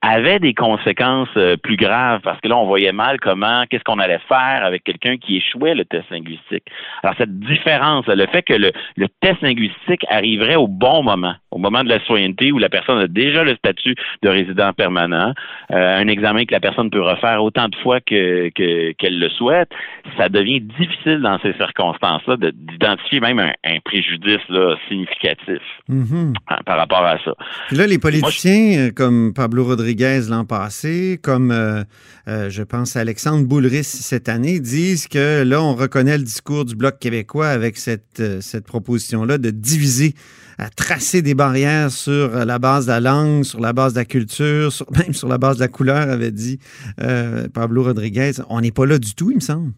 avait 0.01 0.39
des 0.39 0.53
conséquences 0.53 1.29
euh, 1.37 1.55
plus 1.57 1.77
graves 1.77 2.21
parce 2.23 2.39
que 2.41 2.47
là, 2.47 2.57
on 2.57 2.65
voyait 2.65 2.91
mal 2.91 3.19
comment, 3.19 3.63
qu'est-ce 3.69 3.83
qu'on 3.83 3.99
allait 3.99 4.19
faire 4.27 4.63
avec 4.63 4.83
quelqu'un 4.83 5.17
qui 5.17 5.37
échouait 5.37 5.75
le 5.75 5.85
test 5.85 6.09
linguistique. 6.09 6.63
Alors 7.03 7.15
cette 7.17 7.39
différence, 7.39 8.05
le 8.07 8.25
fait 8.27 8.41
que 8.43 8.53
le, 8.53 8.71
test 9.21 9.41
linguistique 9.41 10.05
arriverait 10.09 10.55
au 10.55 10.67
bon 10.67 11.03
moment, 11.03 11.35
au 11.51 11.57
moment 11.57 11.83
de 11.83 11.89
la 11.89 11.99
citoyenneté 11.99 12.51
où 12.51 12.59
la 12.59 12.69
personne 12.69 12.99
a 12.99 13.07
déjà 13.07 13.43
le 13.43 13.55
statut 13.55 13.95
de 14.21 14.29
résident 14.29 14.73
permanent, 14.73 15.33
euh, 15.71 16.01
un 16.01 16.07
examen 16.07 16.45
que 16.45 16.53
la 16.53 16.59
personne 16.59 16.89
peut 16.89 17.01
refaire 17.01 17.43
autant 17.43 17.69
de 17.69 17.75
fois 17.77 17.99
que 18.01 18.49
que- 18.49 18.62
qu'elle 18.97 19.19
le 19.19 19.29
souhaite, 19.29 19.69
ça 20.17 20.29
devient 20.29 20.61
difficile 20.61 21.19
dans 21.21 21.39
ces 21.41 21.53
circonstances-là 21.53 22.37
de- 22.37 22.51
d'identifier 22.51 23.19
même 23.19 23.39
un, 23.39 23.51
un 23.63 23.79
préjudice 23.83 24.41
là, 24.49 24.75
significatif 24.87 25.61
Mhm. 25.89 26.33
hein, 26.49 26.57
par 26.65 26.77
rapport 26.77 27.03
à 27.05 27.17
ça. 27.23 27.33
Puis 27.67 27.77
là, 27.77 27.87
les 27.87 27.97
politiciens 27.99 28.87
euh, 28.87 28.91
comme 28.95 29.33
Pablo 29.33 29.63
Rodriguez 29.65 30.21
l'an 30.29 30.45
passé, 30.45 31.19
comme 31.21 31.51
euh, 31.51 31.83
euh, 32.27 32.49
je 32.49 32.63
pense 32.63 32.95
Alexandre 32.95 33.45
Boulris 33.47 33.83
cette 33.83 34.29
année, 34.29 34.59
disent 34.59 35.07
que 35.07 35.43
là, 35.43 35.61
on 35.61 35.73
reconnaît 35.75 36.17
le 36.17 36.23
discours 36.23 36.65
du 36.65 36.75
Bloc 36.75 36.99
québécois 36.99 37.47
avec 37.49 37.77
cette, 37.77 38.19
euh, 38.19 38.39
cette 38.41 38.65
proposition-là 38.65 39.37
de 39.37 39.49
diviser, 39.49 40.13
à 40.57 40.69
tracer 40.69 41.21
des 41.21 41.35
barrières 41.35 41.91
sur 41.91 42.29
la 42.29 42.59
base 42.59 42.85
de 42.85 42.91
la 42.91 42.99
langue, 42.99 43.43
sur 43.43 43.59
la 43.59 43.73
base 43.73 43.93
de 43.93 43.99
la 43.99 44.05
culture, 44.05 44.71
sur, 44.71 44.85
même 44.97 45.13
sur 45.13 45.27
la 45.27 45.37
base 45.37 45.57
de 45.57 45.61
la 45.61 45.67
couleur, 45.67 46.09
avait 46.09 46.31
dit 46.31 46.59
euh, 47.01 47.47
Pablo 47.53 47.83
Rodriguez. 47.83 48.31
On 48.49 48.61
n'est 48.61 48.71
pas 48.71 48.85
là 48.85 48.97
du 48.97 49.15
tout, 49.15 49.31
il 49.31 49.35
me 49.35 49.41
semble. 49.41 49.71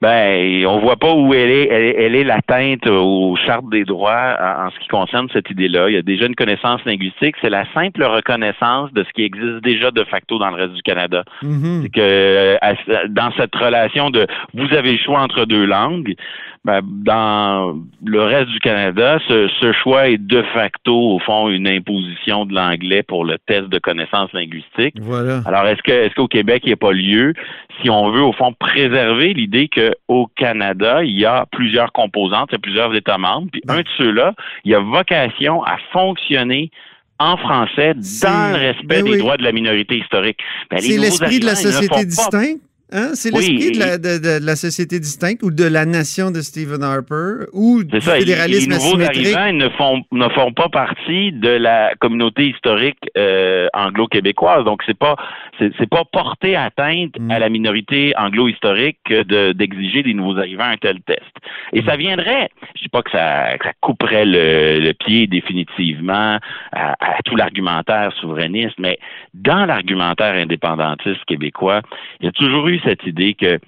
Ben, 0.00 0.64
on 0.66 0.80
voit 0.80 0.96
pas 0.96 1.12
où 1.12 1.34
elle 1.34 1.50
est, 1.50 1.68
elle, 1.68 2.14
est 2.14 2.24
l'atteinte 2.24 2.86
aux 2.86 3.36
chartes 3.36 3.68
des 3.70 3.84
droits 3.84 4.34
en, 4.40 4.70
ce 4.70 4.78
qui 4.78 4.88
concerne 4.88 5.28
cette 5.30 5.50
idée-là. 5.50 5.90
Il 5.90 5.94
y 5.94 5.98
a 5.98 6.02
déjà 6.02 6.24
une 6.24 6.34
connaissance 6.34 6.82
linguistique. 6.86 7.36
C'est 7.42 7.50
la 7.50 7.70
simple 7.74 8.02
reconnaissance 8.04 8.90
de 8.94 9.04
ce 9.04 9.12
qui 9.12 9.22
existe 9.22 9.62
déjà 9.62 9.90
de 9.90 10.02
facto 10.04 10.38
dans 10.38 10.48
le 10.48 10.56
reste 10.56 10.72
du 10.72 10.82
Canada. 10.82 11.24
Mhm. 11.42 11.82
C'est 11.82 11.90
que 11.90 13.06
dans 13.08 13.30
cette 13.32 13.54
relation 13.54 14.08
de 14.08 14.26
vous 14.54 14.74
avez 14.74 14.92
le 14.92 14.98
choix 14.98 15.20
entre 15.20 15.44
deux 15.44 15.66
langues, 15.66 16.14
ben, 16.64 16.80
dans 16.84 17.80
le 18.04 18.22
reste 18.22 18.50
du 18.50 18.60
Canada, 18.60 19.18
ce, 19.28 19.72
choix 19.82 20.08
est 20.08 20.18
de 20.18 20.42
facto, 20.54 20.94
au 20.94 21.18
fond, 21.18 21.48
une 21.48 21.66
imposition 21.66 22.44
de 22.44 22.54
l'anglais 22.54 23.02
pour 23.02 23.24
le 23.24 23.38
test 23.38 23.68
de 23.68 23.78
connaissances 23.78 24.30
linguistiques. 24.34 24.96
Voilà. 25.00 25.40
Alors, 25.46 25.66
est-ce 25.66 25.82
que 25.82 25.90
est-ce 25.90 26.14
qu'au 26.14 26.28
Québec, 26.28 26.62
il 26.64 26.68
n'y 26.68 26.72
a 26.74 26.76
pas 26.76 26.92
lieu, 26.92 27.32
si 27.80 27.88
on 27.88 28.10
veut, 28.10 28.20
au 28.20 28.32
fond, 28.32 28.52
préserver 28.52 29.32
l'idée 29.32 29.68
qu'au 29.68 30.26
Canada, 30.36 31.02
il 31.02 31.18
y 31.18 31.24
a 31.24 31.46
plusieurs 31.50 31.92
composantes, 31.92 32.48
il 32.50 32.54
y 32.54 32.56
a 32.56 32.60
plusieurs 32.60 32.94
États 32.94 33.18
membres, 33.18 33.48
puis 33.50 33.62
un 33.68 33.80
de 33.80 33.88
ceux-là, 33.96 34.34
il 34.64 34.74
a 34.74 34.80
vocation 34.80 35.62
à 35.64 35.78
fonctionner 35.92 36.70
en 37.18 37.36
français 37.38 37.94
dans 37.94 38.52
le 38.52 38.58
respect 38.58 39.02
ben 39.02 39.04
des 39.04 39.18
droits 39.18 39.36
de 39.36 39.44
la 39.44 39.52
minorité 39.52 39.98
historique. 39.98 40.38
Ben, 40.70 40.78
c'est 40.78 40.98
l'esprit 40.98 41.40
de 41.40 41.46
la 41.46 41.54
société 41.54 42.04
distincte. 42.04 42.60
Hein? 42.92 43.10
C'est 43.14 43.30
l'esprit 43.30 43.72
de, 43.72 43.78
la, 43.78 43.98
de, 43.98 44.44
la 44.44 44.56
société 44.56 44.98
distincte 44.98 45.42
ou 45.42 45.50
de 45.50 45.64
la 45.64 45.86
nation 45.86 46.30
de 46.30 46.40
Stephen 46.40 46.82
Harper 46.82 47.46
ou 47.52 47.84
du 47.84 48.00
fédéralisme 48.00 48.70
les 48.70 48.76
nouveaux 48.76 49.00
arrivants 49.00 49.52
ne 49.52 49.68
font, 49.70 50.02
ne 50.10 50.28
font 50.30 50.52
pas 50.52 50.68
partie 50.68 51.32
de 51.32 51.50
la 51.50 51.94
communauté 52.00 52.48
historique 52.48 52.98
euh, 53.16 53.68
anglo-québécoise. 53.74 54.64
Donc, 54.64 54.82
c'est 54.86 54.98
pas 54.98 55.16
c'est 55.58 55.90
pas 55.90 56.04
porter 56.10 56.56
atteinte 56.56 57.14
à 57.28 57.38
la 57.38 57.48
minorité 57.50 58.14
anglo-historique 58.16 58.98
de, 59.08 59.52
d'exiger 59.52 60.02
des 60.02 60.14
nouveaux 60.14 60.38
arrivants 60.38 60.64
un 60.64 60.78
tel 60.78 61.00
test. 61.02 61.20
Et 61.74 61.82
ça 61.82 61.96
viendrait, 61.96 62.48
je 62.76 62.82
dis 62.82 62.88
pas 62.88 63.02
que 63.02 63.10
ça, 63.10 63.58
que 63.58 63.66
ça 63.66 63.72
couperait 63.80 64.24
le, 64.24 64.80
le, 64.80 64.92
pied 64.94 65.26
définitivement 65.26 66.38
à, 66.72 66.92
à 66.98 67.22
tout 67.24 67.36
l'argumentaire 67.36 68.12
souverainiste, 68.20 68.78
mais 68.78 68.98
dans 69.34 69.66
l'argumentaire 69.66 70.34
indépendantiste 70.34 71.24
québécois, 71.26 71.82
il 72.20 72.26
y 72.26 72.28
a 72.28 72.32
toujours 72.32 72.68
eu 72.68 72.79
cette 72.84 73.04
idée 73.06 73.34
que 73.34 73.58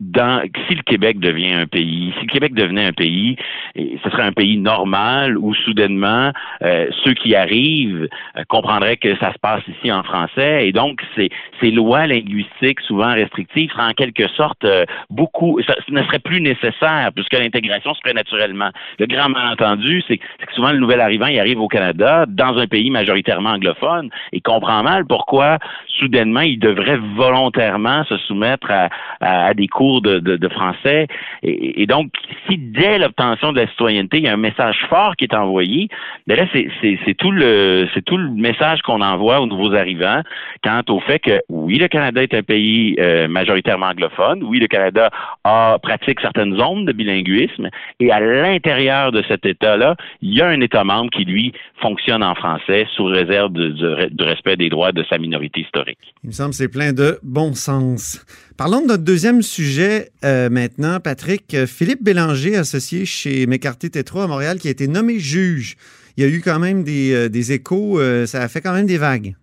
dans, 0.00 0.42
si 0.68 0.74
le 0.74 0.82
Québec 0.82 1.18
devient 1.20 1.54
un 1.54 1.66
pays, 1.66 2.12
si 2.18 2.26
le 2.26 2.32
Québec 2.32 2.52
devenait 2.54 2.84
un 2.84 2.92
pays, 2.92 3.36
ce 3.74 4.10
serait 4.10 4.24
un 4.24 4.32
pays 4.32 4.58
normal 4.58 5.38
où 5.38 5.54
soudainement 5.54 6.32
euh, 6.62 6.88
ceux 7.02 7.14
qui 7.14 7.34
arrivent 7.34 8.08
euh, 8.36 8.42
comprendraient 8.48 8.98
que 8.98 9.16
ça 9.16 9.32
se 9.32 9.38
passe 9.38 9.62
ici 9.68 9.90
en 9.90 10.02
français 10.02 10.68
et 10.68 10.72
donc 10.72 11.00
ces, 11.14 11.30
ces 11.60 11.70
lois 11.70 12.06
linguistiques 12.06 12.80
souvent 12.80 13.14
restrictives 13.14 13.70
seraient 13.70 13.90
en 13.90 13.92
quelque 13.92 14.28
sorte 14.28 14.64
euh, 14.64 14.84
beaucoup, 15.08 15.60
ça, 15.66 15.74
ne 15.88 16.02
serait 16.02 16.18
plus 16.18 16.42
nécessaire 16.42 17.10
puisque 17.14 17.32
l'intégration 17.32 17.94
se 17.94 18.00
ferait 18.00 18.14
naturellement. 18.14 18.70
Le 18.98 19.06
grand 19.06 19.30
malentendu, 19.30 20.02
c'est 20.06 20.18
que 20.18 20.24
souvent 20.54 20.72
le 20.72 20.78
nouvel 20.78 21.00
arrivant 21.00 21.26
il 21.26 21.40
arrive 21.40 21.60
au 21.60 21.68
Canada 21.68 22.26
dans 22.28 22.58
un 22.58 22.66
pays 22.66 22.90
majoritairement 22.90 23.50
anglophone 23.50 24.10
et 24.32 24.40
comprend 24.40 24.82
mal 24.82 25.06
pourquoi 25.06 25.58
soudainement 25.98 26.40
il 26.40 26.58
devrait 26.58 26.98
volontairement 27.16 28.04
se 28.04 28.18
soumettre 28.18 28.70
à, 28.70 28.88
à 29.20 29.54
des 29.54 29.68
cours 29.68 29.85
de, 30.00 30.48
français. 30.48 31.06
Et, 31.42 31.86
donc, 31.86 32.10
si 32.48 32.58
dès 32.58 32.98
l'obtention 32.98 33.52
de 33.52 33.60
la 33.60 33.68
citoyenneté, 33.68 34.18
il 34.18 34.24
y 34.24 34.28
a 34.28 34.32
un 34.32 34.38
message 34.38 34.76
fort 34.88 35.16
qui 35.16 35.24
est 35.24 35.34
envoyé, 35.34 35.88
ben 36.26 36.36
là, 36.36 36.46
c'est 36.52 37.14
tout 37.16 37.30
le 37.30 37.88
c'est 37.94 38.04
tout 38.04 38.16
le 38.16 38.30
message 38.30 38.82
qu'on 38.82 39.00
envoie 39.00 39.40
aux 39.40 39.46
nouveaux 39.46 39.74
arrivants 39.74 40.22
quant 40.62 40.82
au 40.88 41.00
fait 41.00 41.18
que 41.18 41.40
oui, 41.48 41.78
le 41.78 41.88
Canada 41.88 42.22
est 42.22 42.34
un 42.34 42.42
pays 42.42 42.96
euh, 42.98 43.28
majoritairement 43.28 43.86
anglophone, 43.86 44.42
oui, 44.42 44.58
le 44.58 44.66
Canada 44.66 45.10
a 45.44 45.78
pratique 45.82 46.20
certaines 46.20 46.56
zones 46.56 46.84
de 46.84 46.92
bilinguisme, 46.92 47.68
et 48.00 48.10
à 48.10 48.20
l'intérieur 48.20 49.12
de 49.12 49.22
cet 49.28 49.46
État-là, 49.46 49.96
il 50.22 50.34
y 50.34 50.40
a 50.40 50.48
un 50.48 50.60
État 50.60 50.84
membre 50.84 51.10
qui, 51.10 51.24
lui, 51.24 51.52
fonctionne 51.80 52.22
en 52.22 52.34
français 52.34 52.86
sous 52.94 53.04
réserve 53.04 53.52
du 53.52 54.22
respect 54.22 54.56
des 54.56 54.68
droits 54.68 54.92
de 54.92 55.04
sa 55.08 55.18
minorité 55.18 55.60
historique. 55.60 55.98
Il 56.22 56.28
me 56.28 56.32
semble 56.32 56.50
que 56.50 56.56
c'est 56.56 56.70
plein 56.70 56.92
de 56.92 57.18
bon 57.22 57.54
sens. 57.54 58.24
Parlons 58.58 58.80
de 58.80 58.86
notre 58.86 59.04
deuxième 59.04 59.42
sujet 59.42 60.08
euh, 60.24 60.48
maintenant, 60.48 60.98
Patrick. 60.98 61.54
Philippe 61.66 62.02
Bélanger, 62.02 62.56
associé 62.56 63.04
chez 63.04 63.46
McCarthy 63.46 63.90
Tétra 63.90 64.24
à 64.24 64.26
Montréal, 64.28 64.56
qui 64.58 64.68
a 64.68 64.70
été 64.70 64.88
nommé 64.88 65.18
juge. 65.18 65.76
Il 66.16 66.24
y 66.24 66.26
a 66.26 66.30
eu 66.30 66.40
quand 66.40 66.58
même 66.58 66.82
des, 66.82 67.12
euh, 67.12 67.28
des 67.28 67.52
échos, 67.52 68.00
euh, 68.00 68.24
ça 68.24 68.40
a 68.40 68.48
fait 68.48 68.62
quand 68.62 68.72
même 68.72 68.86
des 68.86 68.96
vagues. 68.96 69.34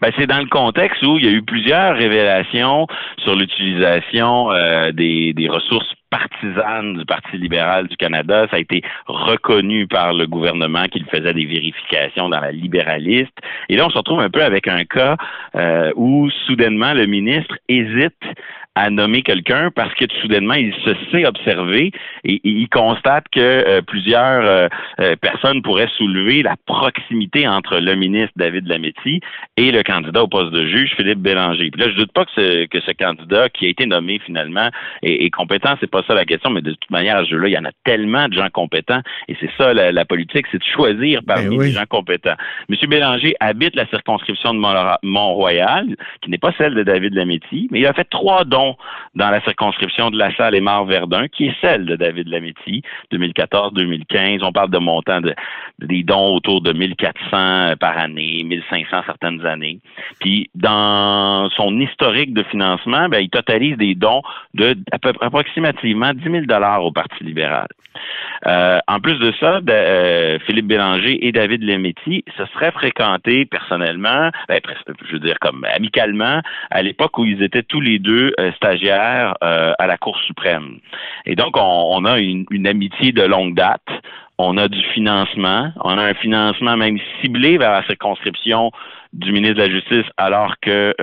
Ben, 0.00 0.12
c'est 0.16 0.28
dans 0.28 0.38
le 0.38 0.46
contexte 0.46 1.02
où 1.02 1.18
il 1.18 1.24
y 1.24 1.28
a 1.28 1.32
eu 1.32 1.42
plusieurs 1.42 1.96
révélations 1.96 2.86
sur 3.24 3.34
l'utilisation 3.34 4.50
des, 4.92 5.32
des 5.34 5.48
ressources 5.48 5.93
partisanes 6.14 6.94
du 6.94 7.04
Parti 7.04 7.36
libéral 7.38 7.88
du 7.88 7.96
Canada. 7.96 8.46
Ça 8.50 8.56
a 8.56 8.60
été 8.60 8.82
reconnu 9.06 9.86
par 9.86 10.12
le 10.12 10.26
gouvernement 10.26 10.84
qu'il 10.86 11.04
faisait 11.06 11.34
des 11.34 11.46
vérifications 11.46 12.28
dans 12.28 12.40
la 12.40 12.52
libéraliste. 12.52 13.36
Et 13.68 13.76
là, 13.76 13.86
on 13.86 13.90
se 13.90 13.98
retrouve 13.98 14.20
un 14.20 14.30
peu 14.30 14.42
avec 14.42 14.68
un 14.68 14.84
cas 14.84 15.16
euh, 15.56 15.92
où 15.96 16.30
soudainement 16.46 16.94
le 16.94 17.06
ministre 17.06 17.56
hésite 17.68 18.22
à 18.74 18.90
nommer 18.90 19.22
quelqu'un 19.22 19.70
parce 19.70 19.94
que 19.94 20.04
soudainement 20.20 20.54
il 20.54 20.74
se 20.84 20.94
sait 21.10 21.26
observé 21.26 21.92
et, 22.24 22.40
il 22.44 22.68
constate 22.68 23.24
que 23.30 23.40
euh, 23.40 23.82
plusieurs 23.82 24.44
euh, 24.44 24.68
euh, 25.00 25.16
personnes 25.16 25.62
pourraient 25.62 25.90
soulever 25.96 26.42
la 26.42 26.56
proximité 26.66 27.46
entre 27.46 27.78
le 27.78 27.94
ministre 27.94 28.32
David 28.36 28.66
Lametti 28.66 29.20
et 29.56 29.70
le 29.70 29.82
candidat 29.82 30.24
au 30.24 30.28
poste 30.28 30.52
de 30.52 30.66
juge 30.66 30.92
Philippe 30.96 31.20
Bélanger. 31.20 31.70
Puis 31.70 31.80
là, 31.80 31.90
je 31.90 31.96
doute 31.96 32.12
pas 32.12 32.24
que 32.24 32.32
ce, 32.34 32.66
que 32.66 32.80
ce 32.80 32.90
candidat 32.92 33.48
qui 33.48 33.66
a 33.66 33.68
été 33.68 33.86
nommé 33.86 34.18
finalement 34.24 34.70
est, 35.02 35.24
est 35.24 35.30
compétent, 35.30 35.74
c'est 35.80 35.90
pas 35.90 36.02
ça 36.06 36.14
la 36.14 36.24
question, 36.24 36.50
mais 36.50 36.62
de 36.62 36.72
toute 36.72 36.90
manière, 36.90 37.18
à 37.18 37.24
ce 37.24 37.30
jeu-là, 37.30 37.48
il 37.48 37.54
y 37.54 37.58
en 37.58 37.64
a 37.64 37.72
tellement 37.84 38.28
de 38.28 38.34
gens 38.34 38.48
compétents 38.52 39.02
et 39.28 39.36
c'est 39.40 39.50
ça 39.56 39.72
la, 39.72 40.04
politique, 40.04 40.46
c'est 40.50 40.58
de 40.58 40.64
choisir 40.64 41.20
parmi 41.26 41.56
ben 41.56 41.64
les 41.64 41.72
gens 41.72 41.86
compétents. 41.88 42.34
Monsieur 42.68 42.88
Bélanger 42.88 43.34
habite 43.40 43.76
la 43.76 43.86
circonscription 43.86 44.54
de 44.54 44.60
Mont-Royal, 45.02 45.86
qui 46.20 46.30
n'est 46.30 46.38
pas 46.38 46.52
celle 46.58 46.74
de 46.74 46.82
David 46.82 47.14
Lametti, 47.14 47.68
mais 47.70 47.80
il 47.80 47.86
a 47.86 47.92
fait 47.92 48.08
trois 48.10 48.44
dons 48.44 48.63
dans 49.14 49.30
la 49.30 49.40
circonscription 49.42 50.10
de 50.10 50.18
La 50.18 50.34
Salle 50.36 50.54
et 50.54 50.60
Mar-Verdun, 50.60 51.28
qui 51.28 51.46
est 51.46 51.56
celle 51.60 51.86
de 51.86 51.96
David 51.96 52.28
Lametti, 52.28 52.82
2014-2015. 53.12 54.42
On 54.42 54.52
parle 54.52 54.70
de 54.70 54.78
montants 54.78 55.20
de, 55.20 55.34
des 55.80 56.02
dons 56.02 56.34
autour 56.34 56.60
de 56.60 56.72
1400 56.72 57.76
par 57.78 57.98
année, 57.98 58.42
1500 58.44 59.02
certaines 59.06 59.44
années. 59.46 59.78
Puis, 60.20 60.48
dans 60.54 61.48
son 61.50 61.78
historique 61.80 62.34
de 62.34 62.42
financement, 62.44 63.08
ben, 63.08 63.20
il 63.20 63.30
totalise 63.30 63.76
des 63.76 63.94
dons 63.94 64.22
de 64.54 64.76
à 64.92 64.98
peu, 64.98 65.12
approximativement 65.20 66.12
10 66.12 66.22
000 66.22 66.44
au 66.80 66.92
Parti 66.92 67.24
libéral. 67.24 67.68
Euh, 68.46 68.78
en 68.88 69.00
plus 69.00 69.18
de 69.18 69.32
ça, 69.40 69.60
euh, 69.68 70.38
Philippe 70.46 70.66
Bélanger 70.66 71.26
et 71.26 71.32
David 71.32 71.62
Lemetti 71.62 72.24
se 72.36 72.44
seraient 72.46 72.72
fréquentés 72.72 73.46
personnellement, 73.46 74.30
ben, 74.48 74.60
je 75.06 75.12
veux 75.12 75.18
dire 75.18 75.38
comme 75.40 75.66
amicalement, 75.74 76.40
à 76.70 76.82
l'époque 76.82 77.18
où 77.18 77.24
ils 77.24 77.42
étaient 77.42 77.62
tous 77.62 77.80
les 77.80 77.98
deux 77.98 78.32
euh, 78.38 78.52
stagiaires 78.52 79.34
à 79.40 79.86
la 79.86 79.96
Cour 79.96 80.18
suprême. 80.20 80.78
Et 81.26 81.36
donc, 81.36 81.56
on, 81.56 82.04
a 82.04 82.18
une, 82.18 82.66
amitié 82.66 83.12
de 83.12 83.22
longue 83.22 83.54
date. 83.54 83.82
On 84.38 84.56
a 84.56 84.68
du 84.68 84.82
financement. 84.92 85.70
On 85.82 85.96
a 85.98 86.02
un 86.02 86.14
financement 86.14 86.76
même 86.76 86.98
ciblé 87.20 87.58
vers 87.58 87.72
la 87.72 87.84
circonscription 87.84 88.70
du 89.12 89.32
ministre 89.32 89.56
de 89.56 89.62
la 89.62 89.70
Justice, 89.70 90.10
alors 90.16 90.54
que 90.60 90.94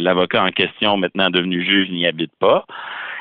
l'avocat 0.00 0.44
en 0.44 0.50
question, 0.50 0.96
maintenant 0.96 1.30
devenu 1.30 1.64
juge, 1.64 1.90
n'y 1.90 2.06
habite 2.06 2.32
pas. 2.38 2.64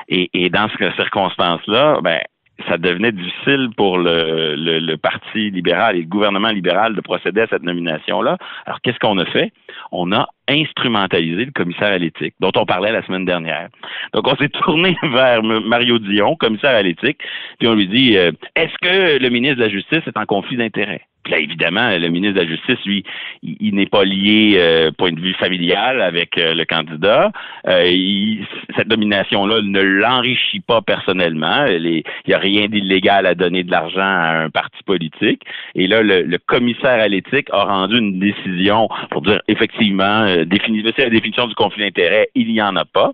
Et, 0.07 0.29
et 0.33 0.49
dans 0.49 0.67
ces 0.77 0.91
circonstances-là, 0.91 1.99
ben, 2.01 2.19
ça 2.67 2.77
devenait 2.77 3.11
difficile 3.11 3.69
pour 3.75 3.97
le, 3.97 4.55
le, 4.55 4.95
Parti 4.97 5.51
libéral 5.51 5.95
et 5.95 6.01
le 6.01 6.07
gouvernement 6.07 6.49
libéral 6.49 6.95
de 6.95 7.01
procéder 7.01 7.41
à 7.41 7.47
cette 7.47 7.63
nomination-là. 7.63 8.37
Alors, 8.65 8.81
qu'est-ce 8.81 8.99
qu'on 8.99 9.17
a 9.17 9.25
fait? 9.25 9.51
On 9.91 10.11
a 10.11 10.27
instrumentalisé 10.47 11.45
le 11.45 11.51
commissaire 11.51 11.93
à 11.93 11.97
l'éthique, 11.97 12.35
dont 12.39 12.51
on 12.55 12.65
parlait 12.65 12.91
la 12.91 13.05
semaine 13.05 13.25
dernière. 13.25 13.69
Donc, 14.13 14.27
on 14.27 14.35
s'est 14.35 14.49
tourné 14.63 14.95
vers 15.03 15.43
Mario 15.43 15.99
Dion, 15.99 16.35
commissaire 16.35 16.75
à 16.75 16.81
l'éthique, 16.81 17.19
puis 17.59 17.67
on 17.67 17.75
lui 17.75 17.87
dit, 17.87 18.17
euh, 18.17 18.31
est-ce 18.55 18.73
que 18.81 19.21
le 19.21 19.29
ministre 19.29 19.57
de 19.57 19.63
la 19.63 19.69
Justice 19.69 20.01
est 20.05 20.17
en 20.17 20.25
conflit 20.25 20.57
d'intérêts? 20.57 21.01
là, 21.29 21.39
évidemment, 21.39 21.89
le 21.97 22.07
ministre 22.09 22.35
de 22.35 22.41
la 22.41 22.47
Justice, 22.47 22.85
lui, 22.85 23.03
il, 23.43 23.75
n'est 23.75 23.85
pas 23.85 24.03
lié, 24.03 24.55
euh, 24.57 24.91
point 24.91 25.11
de 25.11 25.19
vue 25.19 25.33
familial, 25.33 26.01
avec 26.01 26.37
euh, 26.37 26.53
le 26.53 26.65
candidat. 26.65 27.31
Cette 27.65 28.87
nomination-là 28.87 29.61
ne 29.61 29.81
l'enrichit 29.81 30.59
pas 30.59 30.81
personnellement. 30.81 31.65
Il 31.65 32.03
n'y 32.27 32.33
a 32.33 32.37
rien 32.37 32.67
d'illégal 32.67 33.25
à 33.25 33.35
donner 33.35 33.63
de 33.63 33.71
l'argent 33.71 33.99
à 34.01 34.43
un 34.43 34.49
parti 34.49 34.77
politique. 34.85 35.43
Et 35.75 35.87
là, 35.87 36.01
le, 36.03 36.37
commissaire 36.47 36.99
à 36.99 37.07
l'éthique 37.07 37.47
a 37.51 37.63
rendu 37.63 37.97
une 37.97 38.19
décision 38.19 38.87
pour 39.09 39.21
dire, 39.21 39.41
effectivement, 39.47 40.25
euh, 40.35 40.91
c'est 40.95 41.03
la 41.03 41.09
définition 41.09 41.47
du 41.47 41.55
conflit 41.55 41.83
d'intérêt, 41.83 42.29
il 42.35 42.47
n'y 42.47 42.61
en 42.61 42.75
a 42.75 42.85
pas. 42.85 43.11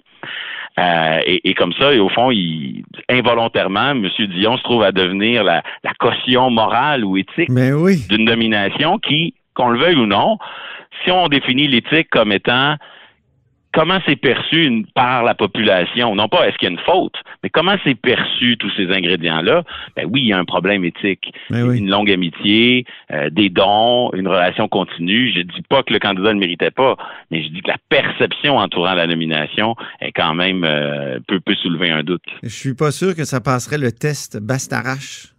Euh, 0.79 1.19
et, 1.25 1.53
comme 1.53 1.73
ça, 1.73 1.93
et 1.93 1.99
au 1.99 2.09
fond, 2.09 2.31
il, 2.31 2.83
involontairement, 3.09 3.91
M. 3.91 4.07
Dion 4.29 4.57
se 4.57 4.63
trouve 4.63 4.83
à 4.83 4.91
devenir 4.91 5.43
la, 5.43 5.63
caution 5.99 6.49
morale 6.49 7.03
ou 7.03 7.17
éthique 7.17 7.49
d'une 8.09 8.25
domination 8.25 8.97
qui, 8.97 9.33
qu'on 9.53 9.69
le 9.69 9.79
veuille 9.79 9.97
ou 9.97 10.05
non, 10.05 10.37
si 11.03 11.11
on 11.11 11.27
définit 11.27 11.67
l'éthique 11.67 12.09
comme 12.09 12.31
étant 12.31 12.75
comment 13.73 13.99
c'est 14.05 14.15
perçu 14.15 14.65
une- 14.65 14.85
par 14.87 15.23
la 15.23 15.33
population? 15.35 16.15
Non 16.15 16.27
pas 16.27 16.47
est-ce 16.47 16.57
qu'il 16.57 16.67
y 16.67 16.71
a 16.71 16.73
une 16.73 16.79
faute, 16.85 17.15
mais 17.43 17.49
comment 17.49 17.75
c'est 17.83 17.95
perçu 17.95 18.57
tous 18.57 18.71
ces 18.75 18.89
ingrédients-là? 18.91 19.63
Ben 19.95 20.07
oui, 20.11 20.21
il 20.21 20.27
y 20.27 20.33
a 20.33 20.37
un 20.39 20.45
problème 20.45 20.83
éthique. 20.85 21.33
Oui. 21.49 21.77
Une 21.79 21.89
longue 21.89 22.11
amitié, 22.11 22.85
euh, 23.11 23.29
des 23.29 23.49
dons, 23.49 24.11
une 24.13 24.27
relation 24.27 24.67
continue. 24.67 25.31
Je 25.35 25.41
dis 25.41 25.61
pas 25.69 25.83
que 25.83 25.93
le 25.93 25.99
candidat 25.99 26.33
ne 26.33 26.39
méritait 26.39 26.71
pas, 26.71 26.95
mais 27.31 27.43
je 27.43 27.49
dis 27.49 27.61
que 27.61 27.69
la 27.69 27.77
perception 27.89 28.57
entourant 28.57 28.93
la 28.93 29.07
nomination 29.07 29.75
est 29.99 30.11
quand 30.11 30.33
même 30.33 30.63
euh, 30.63 31.19
peut, 31.27 31.39
peut 31.39 31.55
soulever 31.55 31.89
un 31.91 32.03
doute. 32.03 32.23
Je 32.43 32.49
suis 32.49 32.73
pas 32.75 32.91
sûr 32.91 33.15
que 33.15 33.23
ça 33.25 33.39
passerait 33.41 33.77
le 33.77 33.91
test 33.91 34.39
Bastarache 34.41 35.30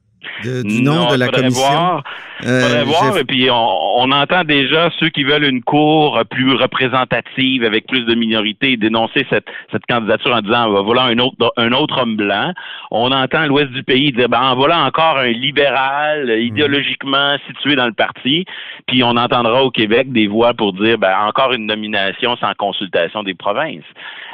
de- 0.44 0.62
du 0.62 0.82
nom 0.82 0.94
Non, 0.94 1.10
de 1.12 1.16
la 1.16 1.28
commission? 1.28 1.60
Voir, 1.62 2.04
Euh, 2.44 2.82
voir, 2.84 3.16
et 3.18 3.24
puis 3.24 3.48
on, 3.50 3.54
on 4.00 4.10
entend 4.10 4.42
déjà 4.44 4.90
ceux 4.98 5.08
qui 5.10 5.22
veulent 5.22 5.44
une 5.44 5.62
cour 5.62 6.20
plus 6.28 6.52
représentative 6.54 7.64
avec 7.64 7.86
plus 7.86 8.04
de 8.04 8.14
minorités 8.14 8.76
dénoncer 8.76 9.24
cette, 9.30 9.46
cette 9.70 9.86
candidature 9.88 10.34
en 10.34 10.40
disant 10.40 10.82
voilà 10.82 11.02
un 11.04 11.18
autre 11.18 11.52
un 11.56 11.72
autre 11.72 12.00
homme 12.02 12.16
blanc. 12.16 12.52
On 12.90 13.12
entend 13.12 13.46
l'ouest 13.46 13.70
du 13.70 13.82
pays 13.84 14.10
dire 14.12 14.28
ben 14.28 14.54
voilà 14.54 14.78
encore 14.84 15.18
un 15.18 15.28
libéral 15.30 16.28
euh, 16.30 16.40
idéologiquement 16.40 17.36
situé 17.46 17.76
dans 17.76 17.86
le 17.86 17.92
parti. 17.92 18.44
Puis 18.88 19.02
on 19.04 19.16
entendra 19.16 19.62
au 19.64 19.70
Québec 19.70 20.12
des 20.12 20.26
voix 20.26 20.52
pour 20.54 20.72
dire 20.72 20.98
ben 20.98 21.14
encore 21.26 21.52
une 21.52 21.66
nomination 21.66 22.36
sans 22.36 22.52
consultation 22.54 23.22
des 23.22 23.34
provinces. 23.34 23.84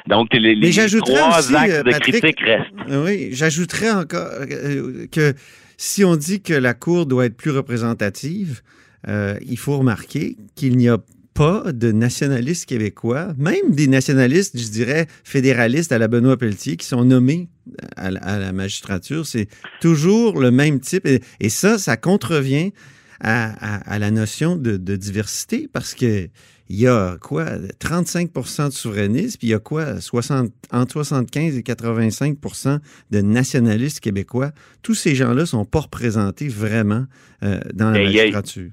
Donc 0.07 0.29
les, 0.33 0.55
trois 1.01 1.39
aussi, 1.39 1.55
axes 1.55 1.71
euh, 1.73 1.83
de 1.83 1.91
Patrick, 1.91 2.21
critique 2.21 2.41
restent. 2.41 2.67
Oui, 2.89 3.29
j'ajouterais 3.33 3.91
encore 3.91 4.29
euh, 4.41 5.07
que 5.13 5.35
si 5.79 6.05
on 6.05 6.17
dit 6.17 6.43
que 6.43 6.53
la 6.53 6.75
Cour 6.75 7.07
doit 7.07 7.25
être 7.27 7.37
plus 7.37 7.53
représentative, 7.53 8.63
euh, 9.07 9.39
il 9.47 9.57
faut 9.57 9.79
remarquer 9.79 10.37
qu'il 10.57 10.77
n'y 10.77 10.89
a 10.89 10.99
pas 11.35 11.73
de 11.73 11.93
nationalistes 11.93 12.67
québécois, 12.67 13.33
même 13.39 13.71
des 13.71 13.87
nationalistes, 13.87 14.59
je 14.59 14.69
dirais, 14.69 15.07
fédéralistes 15.23 15.93
à 15.93 15.99
la 15.99 16.09
Benoît 16.09 16.37
Pelletier, 16.37 16.77
qui 16.77 16.85
sont 16.85 17.05
nommés 17.05 17.49
à 17.97 18.11
la, 18.11 18.53
magistrature. 18.53 19.25
C'est 19.25 19.47
toujours 19.81 20.41
le 20.41 20.51
même 20.51 20.81
type. 20.81 21.07
Et, 21.07 21.49
ça, 21.49 21.79
ça 21.79 21.97
contrevient 21.97 22.73
à, 23.21 23.99
la 24.01 24.11
notion 24.11 24.57
de 24.57 24.97
diversité 24.97 25.69
parce 25.73 25.95
que 25.95 26.29
il 26.69 26.81
y 26.81 26.87
a 26.87 27.17
quoi 27.21 27.45
35% 27.81 28.67
de 28.67 28.73
souverainistes, 28.73 29.39
puis 29.39 29.49
il 29.49 29.51
y 29.51 29.55
a 29.55 29.59
quoi 29.59 30.01
60, 30.01 30.49
entre 30.73 30.93
75 30.93 31.57
et 31.57 31.63
85% 31.63 32.79
de 33.11 33.21
nationalistes 33.21 34.01
québécois? 34.01 34.51
Tous 34.83 34.95
ces 34.95 35.15
gens-là 35.15 35.47
sont 35.47 35.65
pas 35.65 35.81
représentés 35.81 36.49
vraiment 36.49 37.05
euh, 37.43 37.61
dans 37.75 37.91
la 37.91 38.01
Et 38.01 38.05
magistrature. 38.05 38.71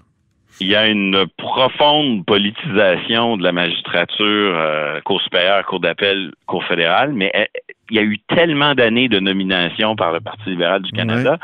Il 0.61 0.67
y 0.67 0.75
a 0.75 0.87
une 0.87 1.25
profonde 1.37 2.25
politisation 2.25 3.35
de 3.35 3.43
la 3.43 3.51
magistrature, 3.51 4.55
euh, 4.57 5.01
Cour 5.01 5.21
supérieure, 5.21 5.65
Cour 5.65 5.81
d'appel, 5.81 6.31
Cour 6.47 6.63
fédérale, 6.65 7.11
mais 7.13 7.31
euh, 7.35 7.43
il 7.89 7.97
y 7.97 7.99
a 7.99 8.03
eu 8.03 8.19
tellement 8.19 8.73
d'années 8.73 9.09
de 9.09 9.19
nomination 9.19 9.95
par 9.95 10.11
le 10.13 10.21
Parti 10.21 10.49
libéral 10.49 10.81
du 10.81 10.91
Canada 10.91 11.37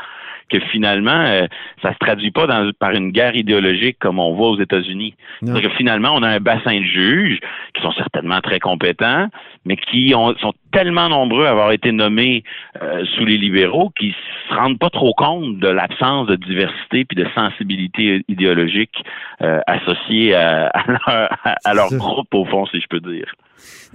que 0.50 0.58
finalement, 0.70 1.10
euh, 1.26 1.46
ça 1.82 1.92
se 1.92 1.98
traduit 1.98 2.30
pas 2.30 2.46
dans- 2.46 2.70
par 2.78 2.90
une 2.92 3.10
guerre 3.10 3.36
idéologique 3.36 3.98
comme 4.00 4.18
on 4.18 4.34
voit 4.34 4.50
aux 4.50 4.60
États-Unis. 4.60 5.14
C'est-à-dire 5.42 5.70
que 5.70 5.76
finalement, 5.76 6.10
on 6.14 6.22
a 6.22 6.28
un 6.28 6.40
bassin 6.40 6.78
de 6.78 6.84
juges 6.84 7.38
qui 7.74 7.82
sont 7.82 7.92
certainement 7.92 8.40
très 8.40 8.60
compétents, 8.60 9.28
mais 9.64 9.76
qui 9.76 10.12
ont- 10.14 10.36
sont 10.38 10.52
tellement 10.72 11.08
nombreux 11.08 11.46
à 11.46 11.50
avoir 11.50 11.72
été 11.72 11.92
nommés 11.92 12.44
euh, 12.82 13.04
sous 13.16 13.24
les 13.24 13.36
libéraux 13.38 13.90
qu'ils 13.98 14.14
se 14.48 14.54
rendent 14.54 14.78
pas 14.78 14.90
trop 14.90 15.12
compte 15.14 15.58
de 15.58 15.68
l'absence 15.68 16.26
de 16.28 16.36
diversité 16.36 17.04
puis 17.04 17.16
de 17.16 17.26
sensibilité 17.34 18.22
idéologique 18.28 19.04
euh, 19.42 19.60
associée 19.66 20.34
à, 20.34 20.66
à 20.68 20.84
leur, 20.88 21.28
à 21.64 21.74
leur 21.74 21.88
groupe, 21.90 22.32
au 22.34 22.44
fond, 22.44 22.66
si 22.66 22.80
je 22.80 22.86
peux 22.88 23.00
dire. 23.00 23.32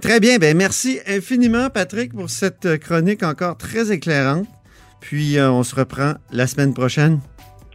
Très 0.00 0.20
bien. 0.20 0.38
Ben 0.38 0.56
merci 0.56 0.98
infiniment, 1.06 1.68
Patrick, 1.72 2.12
pour 2.14 2.30
cette 2.30 2.78
chronique 2.80 3.22
encore 3.22 3.56
très 3.58 3.92
éclairante. 3.92 4.46
Puis 5.00 5.38
euh, 5.38 5.50
on 5.50 5.62
se 5.62 5.74
reprend 5.74 6.14
la 6.30 6.46
semaine 6.46 6.74
prochaine. 6.74 7.20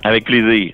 Avec 0.03 0.25
plaisir. 0.25 0.74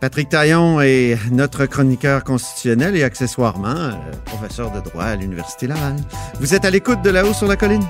Patrick 0.00 0.28
Taillon 0.28 0.80
est 0.80 1.16
notre 1.30 1.64
chroniqueur 1.66 2.24
constitutionnel 2.24 2.96
et 2.96 3.04
accessoirement 3.04 3.68
euh, 3.68 3.92
professeur 4.24 4.70
de 4.70 4.80
droit 4.80 5.04
à 5.04 5.16
l'Université 5.16 5.66
Laval. 5.66 5.96
Vous 6.40 6.54
êtes 6.54 6.64
à 6.64 6.70
l'écoute 6.70 7.02
de 7.02 7.10
là-haut 7.10 7.32
sur 7.32 7.46
la 7.46 7.56
colline? 7.56 7.84